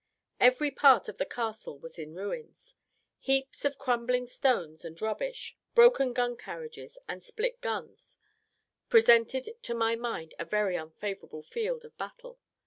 Every 0.39 0.71
part 0.71 1.07
of 1.09 1.19
the 1.19 1.27
castle 1.27 1.77
was 1.77 1.99
in 1.99 2.15
ruins. 2.15 2.73
Heaps 3.19 3.65
of 3.65 3.77
crumbling 3.77 4.25
stones 4.25 4.83
and 4.83 4.99
rubbish, 4.99 5.55
broken 5.75 6.11
gun 6.11 6.37
carriages, 6.37 6.97
and 7.07 7.23
split 7.23 7.61
guns, 7.61 8.17
presented 8.89 9.49
to 9.61 9.75
my 9.75 9.95
mind 9.95 10.33
a 10.39 10.45
very 10.45 10.75
unfavourable 10.75 11.43
field 11.43 11.85
of 11.85 11.95
battle. 11.99 12.39